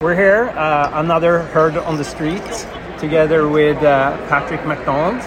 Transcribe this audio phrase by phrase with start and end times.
[0.00, 2.44] We're here, uh, another heard on the street,
[3.00, 5.20] together with uh, Patrick MacDonald.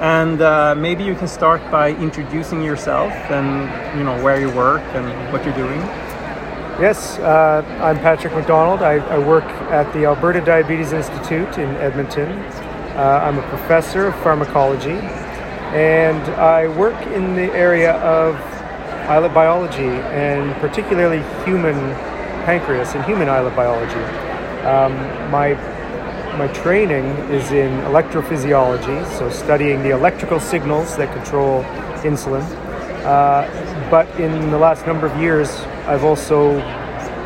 [0.00, 4.80] And uh, maybe you can start by introducing yourself and you know where you work
[4.94, 5.80] and what you're doing.
[6.80, 8.80] Yes, uh, I'm Patrick MacDonald.
[8.80, 12.30] I, I, work at the Alberta Diabetes Institute in Edmonton.
[12.96, 14.98] Uh, I'm a professor of pharmacology,
[15.76, 18.36] and I work in the area of
[19.10, 22.07] islet biology and particularly human
[22.48, 24.04] pancreas and human islet biology.
[24.64, 24.94] Um,
[25.30, 25.52] my
[26.38, 31.62] my training is in electrophysiology, so studying the electrical signals that control
[32.08, 32.42] insulin.
[33.04, 33.44] Uh,
[33.90, 35.50] but in the last number of years,
[35.92, 36.54] I've also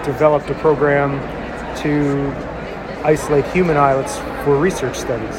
[0.03, 1.11] developed a program
[1.83, 2.33] to
[3.07, 5.37] isolate human islets for research studies,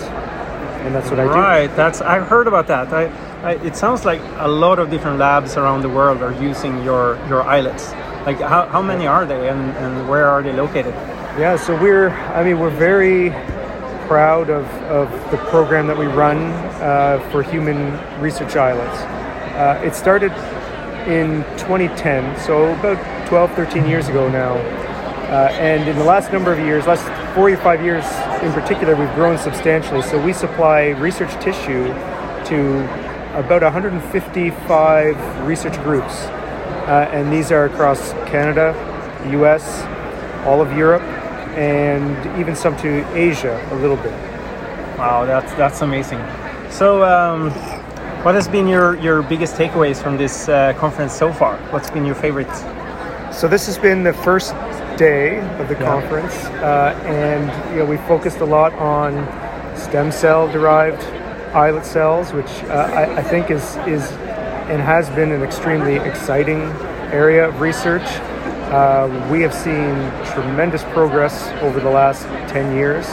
[0.84, 1.30] and that's what I do.
[1.32, 2.94] Right, that's I've heard about that.
[2.94, 3.04] I,
[3.44, 7.18] I, it sounds like a lot of different labs around the world are using your
[7.28, 7.92] your islets.
[8.26, 10.94] Like how, how many are they and, and where are they located?
[11.38, 13.32] Yeah, so we're, I mean, we're very
[14.08, 19.02] proud of, of the program that we run uh, for human research islets.
[19.56, 20.32] Uh, it started
[21.06, 24.54] in 2010, so about 12, 13 years ago now.
[24.54, 27.04] Uh, and in the last number of years, last
[27.36, 28.06] four or five years
[28.42, 30.02] in particular, we've grown substantially.
[30.02, 31.88] So we supply research tissue
[32.46, 32.84] to
[33.38, 36.28] about 155 research groups
[36.88, 38.74] uh, and these are across Canada,
[39.32, 39.84] US,
[40.46, 41.04] all of Europe,
[41.58, 44.14] and even some to Asia a little bit.
[44.98, 46.20] Wow, that's that's amazing.
[46.70, 47.52] So, um,
[48.24, 51.58] what has been your your biggest takeaways from this uh, conference so far?
[51.72, 52.54] What's been your favorite?
[53.34, 54.54] So this has been the first
[54.98, 55.86] day of the yeah.
[55.86, 59.14] conference, uh, and you know we focused a lot on
[59.76, 61.04] stem cell derived
[61.54, 64.12] islet cells, which uh, I, I think is is
[64.70, 66.62] and has been an extremely exciting
[67.12, 68.04] area of research.
[68.72, 69.94] Uh, we have seen
[70.34, 73.06] tremendous progress over the last 10 years.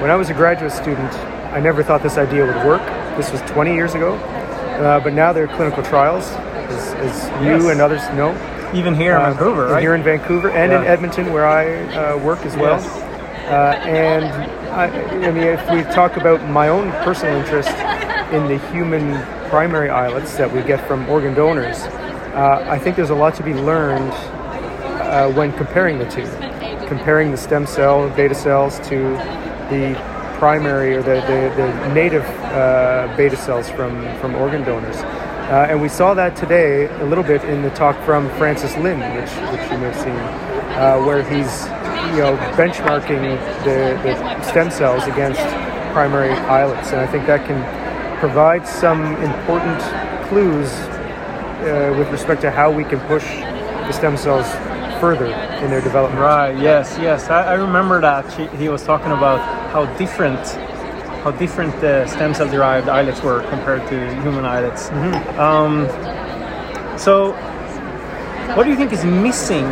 [0.00, 1.12] When I was a graduate student,
[1.52, 2.82] I never thought this idea would work.
[3.16, 4.14] This was 20 years ago.
[4.14, 7.64] Uh, but now there are clinical trials, as, as you yes.
[7.70, 8.32] and others know.
[8.74, 9.80] Even here in uh, Vancouver, right?
[9.80, 10.80] Here in Vancouver and yeah.
[10.80, 12.80] in Edmonton, where I uh, work as well.
[12.80, 12.88] Yes.
[13.44, 14.24] Uh, and
[14.72, 14.86] I,
[15.28, 17.68] I mean, if we talk about my own personal interest
[18.34, 21.78] in the human primary islets that we get from organ donors,
[22.34, 26.26] uh, I think there's a lot to be learned uh, when comparing the two,
[26.88, 28.98] comparing the stem cell beta cells to
[29.70, 29.94] the
[30.38, 34.96] primary or the, the, the native uh, beta cells from, from organ donors.
[34.96, 38.98] Uh, and we saw that today a little bit in the talk from Francis Lynn,
[39.14, 40.16] which, which you may have seen,
[40.74, 41.66] uh, where he's
[42.16, 45.40] you know benchmarking the, the stem cells against
[45.92, 46.90] primary islets.
[46.90, 47.83] And I think that can
[48.24, 49.78] provides some important
[50.28, 53.26] clues uh, with respect to how we can push
[53.86, 54.50] the stem cells
[54.98, 55.26] further
[55.62, 56.18] in their development.
[56.22, 56.56] Right.
[56.56, 56.96] Yes.
[56.98, 57.28] Yes.
[57.28, 59.40] I, I remember that she, he was talking about
[59.72, 60.40] how different
[61.22, 64.88] how different the stem cell derived islets were compared to human islets.
[64.88, 65.38] Mm-hmm.
[65.38, 67.32] Um, so,
[68.56, 69.66] what do you think is missing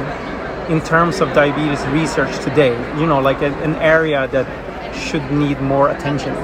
[0.69, 2.75] in terms of diabetes research today?
[3.01, 4.47] You know, like a, an area that
[4.95, 6.37] should need more attention.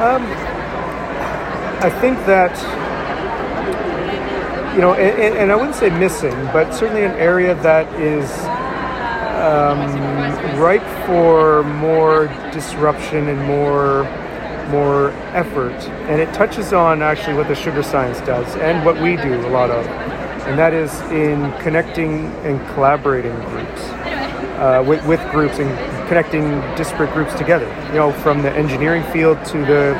[0.00, 0.24] Um,
[1.82, 2.54] I think that
[4.74, 8.30] you know, and, and, I wouldn't say missing, but certainly an area that is
[9.40, 14.04] um, ripe for more disruption and more
[14.70, 15.74] more effort.
[16.08, 19.50] And it touches on actually what the sugar science does and what we do a
[19.50, 19.86] lot of,
[20.46, 23.80] and that is in connecting and collaborating groups
[24.60, 25.70] uh, with, with groups and
[26.08, 27.66] connecting disparate groups together.
[27.88, 29.94] You know, from the engineering field to the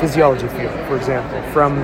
[0.00, 1.76] physiology field, for example, from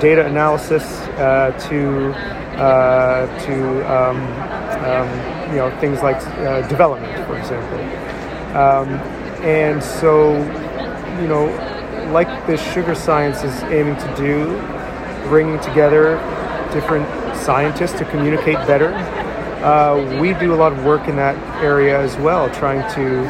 [0.00, 0.82] data analysis
[1.18, 2.12] uh, to
[2.60, 3.54] uh, to
[3.92, 4.16] um,
[4.84, 7.78] um, you know things like uh, development, for example.
[8.56, 8.88] Um,
[9.44, 10.36] and so,
[11.20, 11.46] you know,
[12.12, 14.56] like the sugar science is aiming to do,
[15.28, 16.16] bringing together
[16.72, 17.06] different
[17.36, 18.92] scientists to communicate better
[19.66, 23.24] uh, we do a lot of work in that area as well, trying to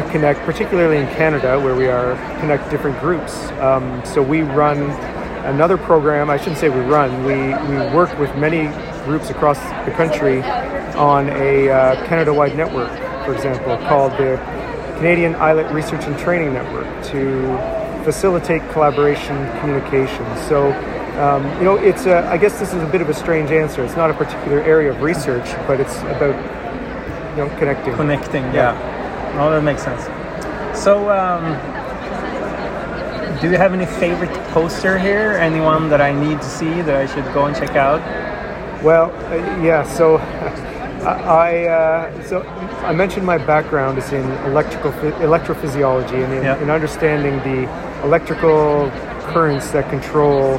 [0.00, 3.50] to connect, particularly in Canada, where we are connect different groups.
[3.60, 4.78] Um, so we run
[5.44, 6.30] another program.
[6.30, 7.24] I shouldn't say we run.
[7.24, 7.36] We
[7.68, 8.68] we work with many
[9.04, 10.42] groups across the country
[10.94, 12.90] on a uh, Canada-wide network,
[13.24, 14.36] for example, called the
[14.96, 17.56] Canadian Islet Research and Training Network, to
[18.04, 20.26] facilitate collaboration, communication.
[20.48, 20.72] So
[21.20, 23.84] um, you know, it's a, I guess this is a bit of a strange answer.
[23.84, 26.34] It's not a particular area of research, but it's about
[27.30, 27.94] you know connecting.
[27.94, 28.72] Connecting, yeah.
[28.72, 28.99] yeah.
[29.38, 30.04] Oh, that makes sense.
[30.78, 31.44] So, um,
[33.40, 35.32] do you have any favorite poster here?
[35.32, 38.00] Anyone that I need to see that I should go and check out?
[38.82, 39.82] Well, uh, yeah.
[39.84, 40.16] So
[41.06, 42.42] I uh, so
[42.84, 46.62] I mentioned my background is in electrical electrophysiology and in, Yeah.
[46.62, 47.68] in understanding the
[48.04, 48.90] electrical
[49.32, 50.58] currents that control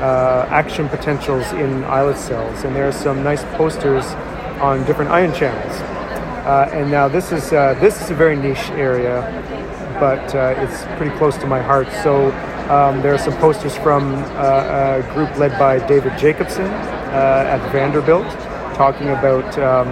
[0.00, 2.64] uh, action potentials in islet cells.
[2.64, 4.04] And there are some nice posters
[4.60, 5.80] on different ion channels.
[6.40, 9.20] Uh, and now this is uh, this is a very niche area,
[10.00, 11.86] but uh, it's pretty close to my heart.
[12.02, 12.32] So
[12.70, 17.60] um, there are some posters from uh, a group led by David Jacobson uh, at
[17.72, 18.26] Vanderbilt,
[18.74, 19.88] talking about um,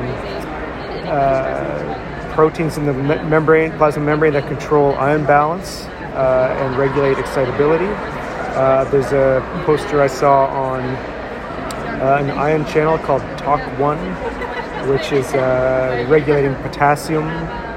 [1.06, 5.84] uh, proteins in the me- membrane, plasma membrane that control ion balance
[6.14, 7.88] and regulate excitability.
[8.90, 10.80] There's a poster I saw on
[12.00, 13.98] an ion channel called TALK-1,
[14.88, 17.26] which is uh, regulating potassium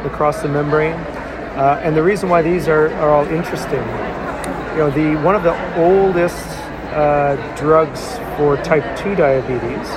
[0.05, 0.93] across the membrane.
[0.93, 3.81] Uh, and the reason why these are, are all interesting,
[4.71, 6.47] you know, the one of the oldest
[6.93, 9.87] uh, drugs for type 2 diabetes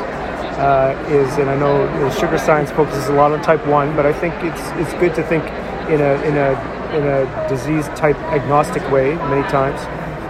[0.59, 4.07] uh, is, and I know the sugar science focuses a lot on type 1, but
[4.07, 5.45] I think it's, it's good to think
[5.89, 6.51] in a, in a,
[6.97, 9.81] in a disease type agnostic way many times.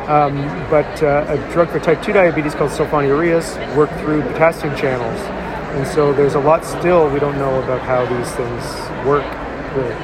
[0.08, 0.36] Um,
[0.68, 5.43] but uh, a drug for type 2 diabetes called sulfonylureas work through potassium channels.
[5.74, 8.62] And so there's a lot still we don't know about how these things
[9.06, 9.24] work.
[9.74, 9.94] Really.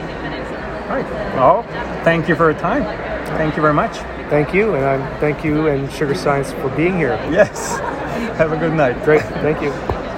[0.88, 1.08] Right.
[1.37, 1.62] Well,
[2.02, 2.82] thank you for your time.
[3.38, 3.99] Thank you very much.
[4.28, 7.14] Thank you, and I'm thank you and Sugar Science for being here.
[7.31, 7.78] Yes.
[8.38, 9.02] Have a good night.
[9.05, 9.72] Great, thank you.